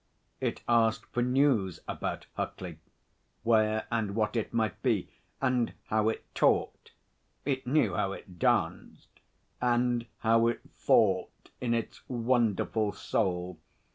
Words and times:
It 0.39 0.63
asked 0.67 1.05
for 1.13 1.21
news 1.21 1.79
about 1.87 2.25
Huckley 2.35 2.79
where 3.43 3.85
and 3.91 4.15
what 4.15 4.35
it 4.35 4.51
might 4.51 4.81
be, 4.81 5.09
and 5.39 5.73
how 5.89 6.09
it 6.09 6.25
talked 6.33 6.93
it 7.45 7.67
knew 7.67 7.93
how 7.93 8.11
it 8.13 8.39
danced 8.39 9.19
and 9.61 10.07
how 10.21 10.47
it 10.47 10.61
thought 10.73 11.51
in 11.59 11.75
its 11.75 12.01
wonderful 12.09 12.93
soul. 12.93 13.59